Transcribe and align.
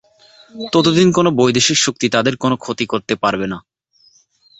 ততদিন 0.73 1.07
কোন 1.11 1.25
বৈদেশিক 1.39 1.77
শক্তি 1.81 2.07
তাঁদের 2.09 2.35
কোন 2.37 2.51
ক্ষতি 2.63 2.85
করতে 2.91 3.13
পারবে 3.23 3.45
না। 3.47 3.57